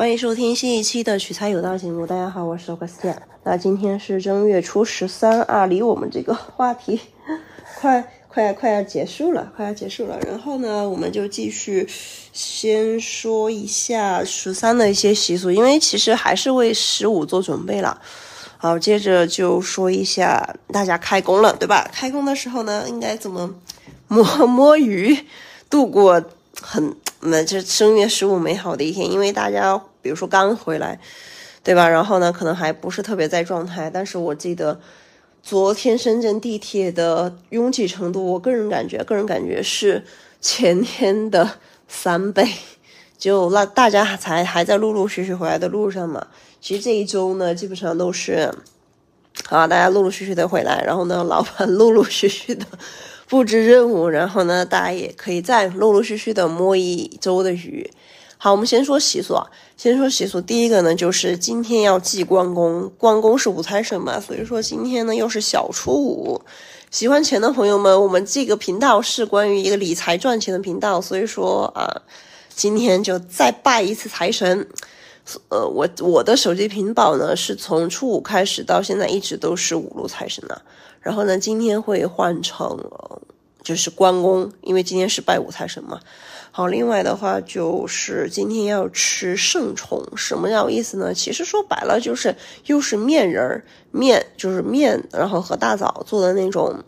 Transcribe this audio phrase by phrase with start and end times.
[0.00, 2.06] 欢迎收听新一期的取材有道节目。
[2.06, 3.20] 大家好，我是克斯亚。
[3.44, 6.98] 那今天是正月初十三啊，离我们这个话题
[7.78, 10.18] 快快快要结束了，快要结束了。
[10.20, 11.86] 然后呢，我们就继续
[12.32, 18.00] 先说一下十三的一些习俗，因为其实还是为十五做准备了。
[18.56, 21.86] 好，接着就说一下大家开工了，对吧？
[21.92, 23.54] 开工的时候呢，应该怎么
[24.08, 25.26] 摸 摸鱼
[25.68, 26.24] 度过
[26.58, 29.12] 很那这正月十五美好的一天？
[29.12, 30.98] 因为大家比如说刚回来，
[31.62, 31.88] 对吧？
[31.88, 33.90] 然后呢，可能还不是特别在状态。
[33.90, 34.80] 但是我记得
[35.42, 40.04] 昨天深圳地铁的拥挤程度，我个人感觉，个人感觉是
[40.40, 42.48] 前天的三倍。
[43.18, 46.26] 就那大家才还在陆陆续续回来的路上嘛。
[46.58, 48.50] 其实这一周呢，基本上都是
[49.50, 52.64] 啊，大家陆陆续续的回来，然后呢，老板陆陆续续的
[53.28, 57.90] 布置任务，然后呢，大家也可以再陆陆续续的摸一周的鱼。
[58.42, 59.46] 好，我们先说习俗啊，
[59.76, 60.40] 先说习俗。
[60.40, 66.40] 第一个呢，就是今天要祭关公，关公是五财神嘛，所以说今天呢又是小初五。
[66.90, 72.02] 喜欢钱的朋友们，我们这个频道是关于一个理财赚钱的频道，所以说啊。
[72.52, 74.68] 今天就再拜一次财神，
[75.48, 80.60] 呃，我我的手机屏保呢是从初五开始到现在一直都是五路财神呢，
[81.00, 82.78] 然后呢今天会换成
[83.62, 86.00] 就是关公，因为今天是拜五财神嘛。
[86.50, 91.14] 好，另外的话就是今天要吃圣宠，什么叫意思呢？
[91.14, 92.34] 其实说白了就是
[92.66, 96.82] 又是面人儿面，就是面，然后和大枣做的那种。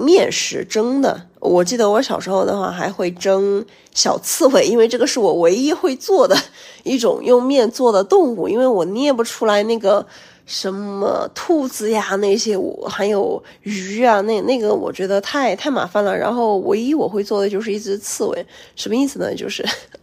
[0.00, 6.36] 面食蒸的，我记得我小时候的话还会蒸小刺猬，因为这个是我唯一会做的
[6.84, 10.06] 一种用面做的动物，因为我捏不出来那个
[10.48, 16.16] 什么兔子呀那些，我还有鱼啊，那那个我觉得太太麻烦了。
[16.16, 19.34] 然后唯一我会做的就是一只刺猬，什么意思呢？
[19.34, 19.62] 就是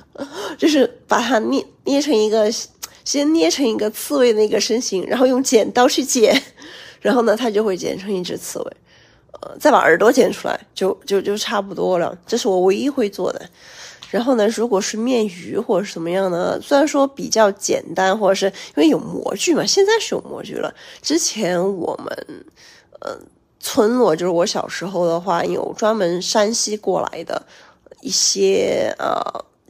[0.55, 2.47] 就是把它捏捏成一个，
[3.03, 6.39] 先捏成一个刺猬那个身形，然后用剪刀去剪，
[7.01, 8.71] 然后呢它就会剪成一只刺猬。
[9.41, 12.15] 呃，再把耳朵剪出来，就就就差不多了。
[12.27, 13.49] 这是我唯一会做的。
[14.15, 20.73] 然后呢，如果是面鱼或者是什么样的，虽然说比较简单，或者是因为有模具嘛，现在是有模具了。
[21.01, 22.45] 之前我们
[23.01, 23.19] 呃
[23.59, 27.45] 村落，就是我小时候的话，有专门山西过来的
[27.99, 29.19] 一些呃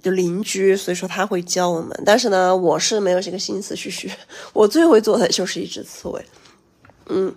[0.04, 2.00] 就邻居，所以说他会教我们。
[2.06, 4.16] 但是呢，我是没有这个心思去学。
[4.54, 6.24] 我最会做的就是一只刺猬。
[7.08, 7.34] 嗯，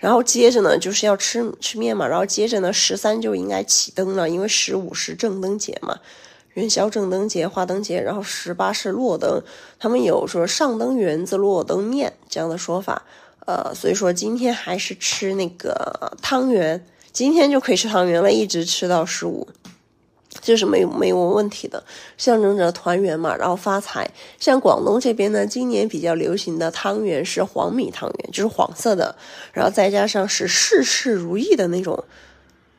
[0.00, 2.04] 然后接着呢，就是要吃吃面嘛。
[2.04, 5.96] 然后接着呢，十三就应该起灯了，因为十五是正灯节嘛，
[6.58, 8.00] 元宵正灯节、花灯节。
[8.00, 9.40] 然后十八是落灯，
[9.78, 13.02] 他们有说上灯圆子、落灯面这样的说法。
[13.46, 19.48] 呃，所以说今天还是吃那个汤圆，今天就可以吃汤圆了，一直吃到十五。
[20.40, 21.82] 这是没没有问题的，
[22.16, 24.08] 象征着团圆嘛，然后发财。
[24.38, 29.16] 像广东这边呢，今年比较流行的汤圆是黄米汤圆，就是黄色的，
[29.52, 32.04] 然后再加上是事事如意的那种，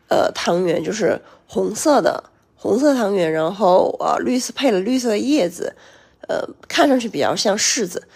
[0.08, 2.24] 呃，汤圆就是红色的
[2.60, 5.74] 红色汤圆，然后呃绿色配了绿色的叶子，
[6.28, 8.08] 呃，看上去比较像柿子。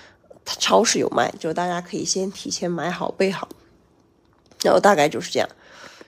[0.45, 3.47] 超市有卖，就大家可以先提前买好备好，
[4.61, 5.47] 然后大概就是这样。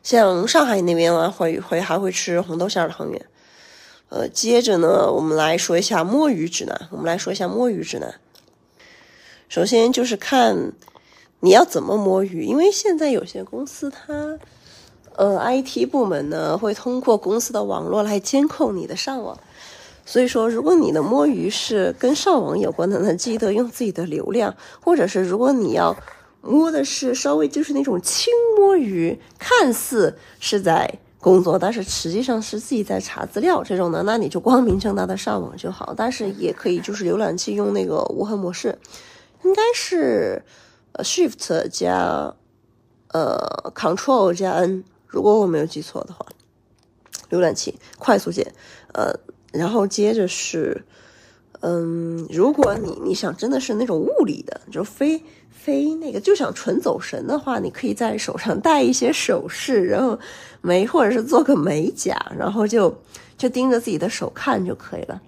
[0.04, 3.26] 像上海那边呢，会会还会吃红豆馅儿汤圆。
[4.10, 6.90] 呃，接着呢，我们来说一下摸鱼指南。
[6.92, 8.16] 我们来说一下摸鱼指南。
[9.48, 10.74] 首先就是看
[11.40, 14.38] 你要怎么摸鱼，因为现在有些公司它，
[15.18, 19.38] 呃，IT 部门呢会通过公司的网络来监控你的上网。
[20.06, 25.96] 所以说，如果你的摸鱼是跟上网有关的，那记得用自己的流量，或者是如果你要。
[26.48, 30.88] 摸的是稍微就是那种轻摸鱼，看似是在
[31.20, 35.92] 工作，但是实际上是自己在查资料这种的，那你就光明正大的上网就好。
[35.98, 38.78] 但是也可以就是浏览器用那个无痕模式，
[39.44, 40.44] 应该是
[41.00, 42.32] Shift 加
[43.12, 46.26] 呃 Control 加 N，如果我没有记错的话，
[47.30, 48.54] 浏览器快速键，
[48.94, 49.14] 呃，
[49.52, 50.86] 然后接着是
[51.62, 55.22] 嗯，如果你你想真的是那种物理的，就非。
[55.58, 60.20] 非那个就想纯走神的话，你可以在手上戴一些首饰，然后
[60.62, 62.96] 美或者是做个美甲，然后就
[63.36, 65.20] 就盯着自己的手看就可以了。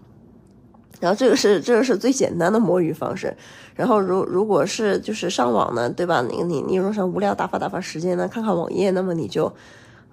[0.99, 3.35] 然后这个是这个是最简单的摸鱼方式。
[3.75, 6.21] 然后如如果是就是上网呢，对吧？
[6.21, 9.51] 你你你如果想无聊打发打发时间呢，看看网页，那么你就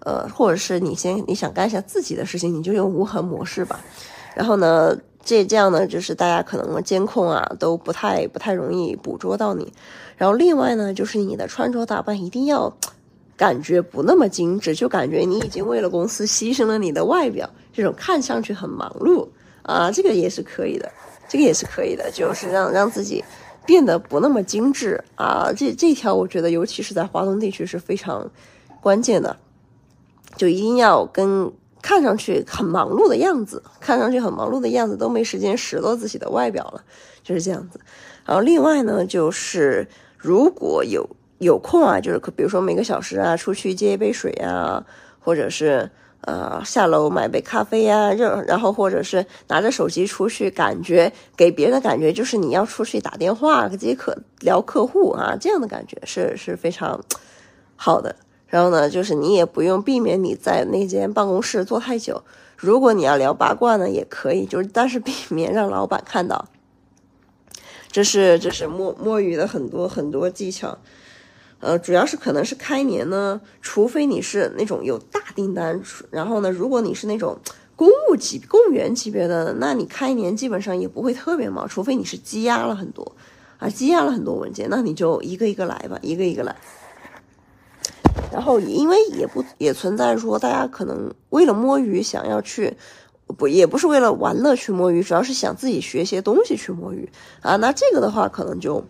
[0.01, 3.81] 呃，或者是你先你想干一下自己的事情，你就用无痕模式吧。
[4.35, 4.97] 然后呢？
[5.27, 9.73] 这这样呢，就是大家可能监控啊都不太不太容易捕捉到你。
[10.19, 12.71] 然后另外呢，就是你的穿着打扮一定要
[13.35, 19.27] 感觉不那么精致，就感觉你已经为了公司牺牲了你的外表，这种看上去很忙碌
[19.65, 20.91] 啊，这个也是可以的。
[21.27, 23.25] 这个也是可以的，就是让让自己
[23.67, 25.51] 变得不那么精致啊。
[25.57, 28.31] 这这条我觉得，尤其是在华东地区是非常
[28.83, 29.35] 关键的，
[30.37, 31.51] 就一定要跟
[31.81, 36.85] 看上去很忙碌的样子，看上去很忙碌的样子都没时间拾掇自己的外表了，
[37.23, 37.81] 就是这样子。
[38.27, 39.89] 然后另外呢，就是
[40.19, 41.09] 如果有
[41.39, 44.85] 有空啊，就是比如说每个小时啊，出去接一杯水啊，
[45.19, 45.91] 或者是。
[46.27, 56.99] 呃，下楼买杯咖啡呀，热，然后或者是拿着手机出去，感觉给别人的感觉就是你要出去打电话接客聊客户啊，这样的感觉是是非常
[57.77, 58.17] 好的。
[58.47, 62.23] 然后呢，就是你也不用避免你在那间办公室坐太久。
[62.57, 66.47] 如果你要聊八卦呢，也可以，就是但是避免让老板看到。
[67.91, 70.79] 这是这是摸摸鱼的很多很多技巧。
[71.65, 75.81] 呃，主要是可能是开年呢，除非你是那种有大订单，
[76.11, 77.39] 然后呢，如果你是那种
[77.75, 83.17] 公务级、公务员级别的，那你开年基本上也不会特别忙，除非你是积压了很多，
[83.59, 86.55] 啊，积压了很多文件，那你就一个一个来吧，一个一个来。
[88.31, 92.77] 然后，因为也不也存在说大家可能为了摸鱼想要去，
[93.39, 97.09] 不也不是为了玩乐去摸鱼，主要是想自己学些东西去摸鱼
[97.41, 98.85] 啊，那这个的话可能就，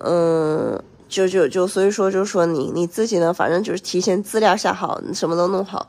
[0.00, 0.82] 嗯。
[1.14, 5.88] 就就就所以说，就是说你你自己呢，反正就是提前资料下好，什么都弄好，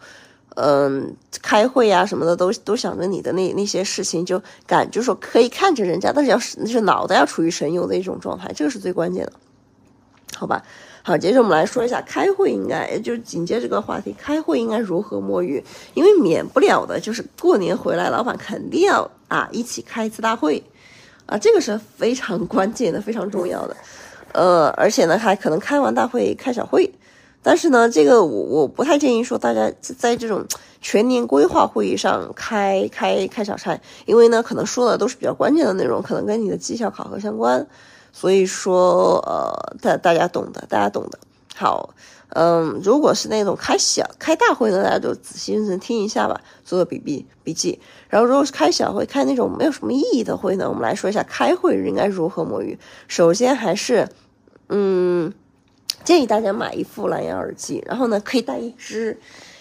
[0.56, 9.34] 嗯，开会呀什么的都都想着你的那那些事情，就感就说可以看着人家，但是要是就是脑袋要处于神游的一种状态，这个是最关键的，
[10.36, 10.64] 好吧？
[11.02, 15.64] 好，接着我们来说一下开会应该就紧接这个话题，开会应该如何摸鱼？
[15.94, 20.64] 因为免不了的就是过年回来，老板肯定要啊一起开一次大会，
[21.26, 23.78] 啊，这个是非常关键的，非常重要的。
[24.36, 26.92] 呃，而且呢，还可能开完大会开小会，
[27.42, 30.46] 但是呢，这个我我不太建议说大家在这种
[30.82, 37.66] 全年规划会议上开开开小差，因为呢，可能说的都是比较关键的内容，可能跟你的绩效考核相关，
[38.12, 41.18] 所以说呃，大大家懂的，大家懂的。
[41.56, 41.92] 好，
[42.32, 47.80] 嗯，如果是那种开小开大会呢，大家就仔细认真听一下吧，做个笔笔笔记。
[48.10, 52.78] 然后，如果是开小会，开那种没有什么意义的会呢，我们来说一下开会应该如何摸鱼。
[53.08, 54.10] 首先还是。
[54.70, 55.34] 嗯，
[56.04, 59.20] 建议大家买一副蓝牙耳机，然后呢，可以带一只，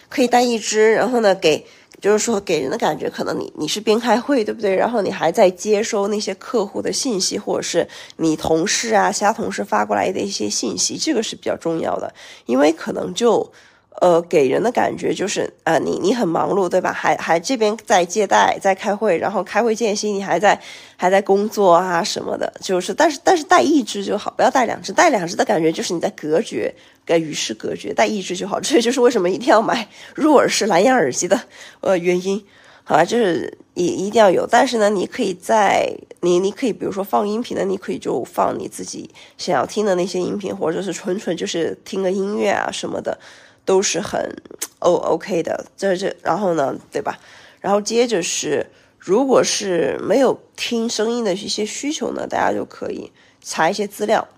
[0.08, 1.66] 可以带一只，然后呢，给
[2.00, 4.74] 就是说给人的感觉，可能你你是边开会，对不对？
[4.74, 7.86] 然后你还在接收那些客户的信息，或者是
[8.16, 12.12] 你同事啊、其他同事发过来的一些信息，这个是比较重要的，
[12.46, 13.52] 因为可能就。
[14.00, 16.92] 呃，给人的感觉就是，呃，你你很忙碌，对吧？
[16.92, 20.60] 还还这边在接待，在开会，然后开会间隙你还在
[20.96, 26.74] 还在工作啊什么的，就是，但是但是带一只就好，不要带两只，带两只的感觉就是你在隔绝，
[27.06, 28.58] 跟与世隔绝，带一只就好。
[28.60, 31.40] 这就是为什么一定要买入耳式蓝牙耳机的
[31.80, 32.44] 呃原因，
[32.82, 33.04] 好吧？
[33.04, 35.88] 就是一一定要有，但是呢，你可以在
[36.20, 39.08] 你你可以比如说放音频的，你可以就放你自己
[39.38, 43.16] 想要听的那些音频，或者是纯纯就是听个音乐啊什么的。
[43.64, 44.36] 都是很
[44.78, 47.18] O OK 的，这这，然后呢，对吧？
[47.60, 48.66] 然后接着是，
[48.98, 54.28] 如果是没有听声音的一些需求呢，大家就可以查一些资料，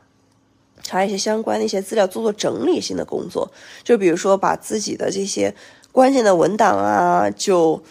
[0.82, 3.50] 查一些相关的一些资料，做做整理性的工作。
[3.82, 5.55] 就比如说，把自己的这些
[5.93, 7.82] 关键的文档啊，就。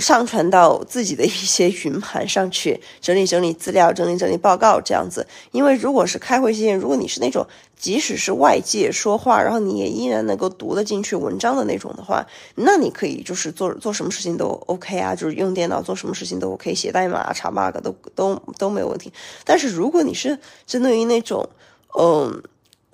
[0.00, 5.24] 上传到自己的一些云盘上去，整理整理资料，整理整理报告，这样子。
[5.52, 7.46] 因为如果是开会期间，如果你是那种
[7.78, 19.12] 即使是外界说话，然后你也依然能够读得进去文章的那种的话，那你可以就是做做什么事情都 OK 啊，就是用电脑做什么事情都 OK，写代码、查 bug 都都都没有问题。
[19.44, 20.36] 但是如果你是
[20.66, 21.48] 针对于那种，
[21.96, 22.42] 嗯，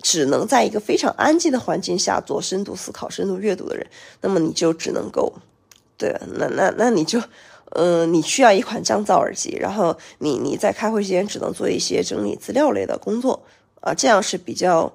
[0.03, 3.87] 只能在一个非常安静的环境下做深度思考、深度阅读的人，
[4.21, 5.33] 那么你就只能够。
[6.01, 7.21] 对，那那那你就，
[7.75, 13.43] 嗯，你需要一款降噪耳机，然后你你在开会期间只能做一些整理资料类的工作，
[13.81, 14.91] 啊，这样是比较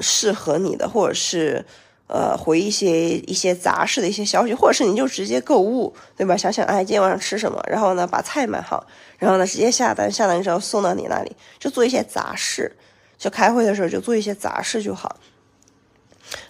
[0.00, 1.64] 适合你的，或者是
[2.08, 6.36] 呃回一些一些杂事的一些消息，或者是你就直接购物，对吧？
[6.36, 12.70] 想想哎，今天晚上吃什么，然后呢把菜买好，然后呢直接下单，下单之后送到你那里，就做一些杂事，
[13.16, 15.16] 就开会的时候就做一些杂事就好。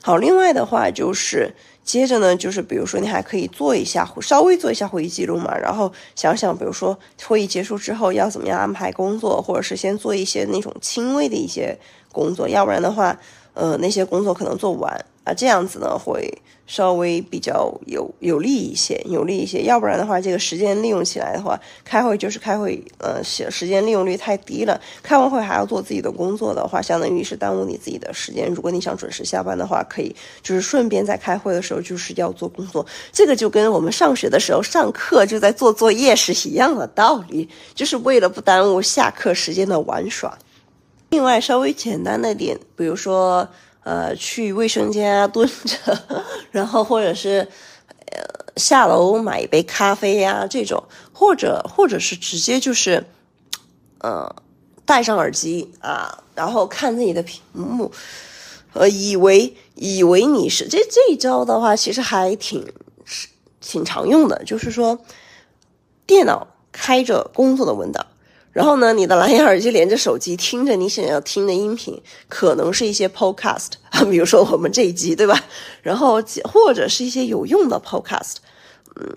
[0.02, 1.54] 好，另外的话就是。
[1.84, 6.96] 接着呢，就是比如说你还可以做一下，稍微做一下会议记录嘛，然后想想，比如说
[7.26, 11.76] 会议结束之后要怎么样安排工作，或者是先做一些那种轻微的一些
[12.12, 13.18] 工作，要不然的话，
[13.54, 16.28] 呃，那些工作可能做不完啊，这样子呢会
[16.66, 19.62] 稍微比较有有利一些，有利一些。
[19.62, 24.80] 要不然的话，这个时间利用起来的话，开会就是开会，呃，时时间利用率太低了。
[25.00, 28.52] 开完会还要做自己的工作的话，相当于是耽误你自己的时间。
[28.52, 30.12] 如果你想准时下班的话，可以
[30.42, 32.84] 就是顺便在开会的时候就是要做工作。
[33.12, 40.36] 这个就跟我们上学的时候上课就在做作业是一样的道理，就是为了不耽误下课时间的玩耍。
[41.10, 43.48] 另外，稍微简单的点，比如说。
[43.84, 46.22] 呃，去卫生间啊蹲着，
[46.52, 47.48] 然后或者是
[48.12, 48.18] 呃
[48.56, 53.04] 下楼买一杯咖啡呀这种，或者或者是直接就是
[53.98, 54.34] 呃
[54.84, 57.90] 戴上耳机啊，然后看自己的屏幕，
[58.72, 62.72] 呃以为以为你是这这一招的话，其实还挺
[63.60, 64.98] 挺常用的，就是说
[66.06, 68.06] 电脑开着工作的文档。
[68.52, 75.42] 然后呢，你的蓝牙耳机连着手机，听着你想要听的音频，可能是一些 podcast 啊， 比如说我们这一集，对吧？
[75.82, 78.36] 然后或者是一些有用的 podcast，
[78.96, 79.10] 嗯，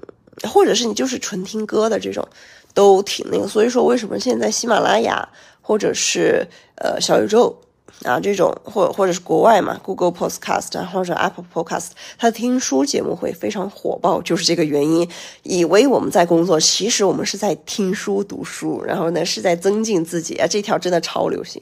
[0.49, 2.25] 或者是你就是纯听歌的这种，
[2.73, 3.45] 都挺那个。
[3.47, 5.27] 所以说，为什么现在喜马拉雅
[5.61, 7.61] 或者是呃小宇宙？
[8.03, 15.07] 啊，这种或或者是国外嘛，Google Podcast 或者 Apple Podcast，它的听书节目会非常火爆，就是这个原因。
[15.43, 21.61] 以为我们在工作，其实我们是在听书读书，然后呢是在增进自己啊，这条真的超流行。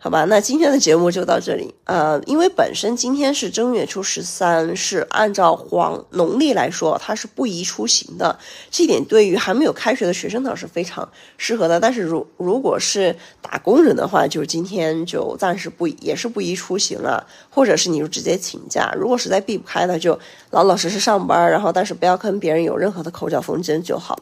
[0.00, 1.74] 好吧，那今天的节目就到这里。
[1.82, 8.38] 呃，因为本身今天是正月初十三，是按照黄农历来说，它是不宜出行的。
[8.70, 11.80] 这点对于还没有开学的学生党是非常适合的。
[11.80, 18.94] 但是如如果是打工人的话，就今天就暂时不也是不宜出行了，或者是你就直接请假。
[18.96, 20.16] 如果实在避不开的，就
[20.50, 24.16] 老老实实上班，然后但是不要跟别人有任何的口角纷争就好。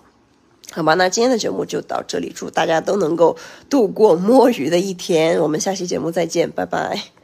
[0.73, 3.37] 好吧，那今天的节目就到这里，祝大家都能够
[3.71, 5.41] 度过摸鱼的一天。
[5.41, 7.16] 我们下期节目再见，拜拜。